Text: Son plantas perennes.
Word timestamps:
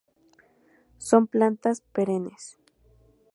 Son 0.97 1.27
plantas 1.27 1.81
perennes. 1.93 2.57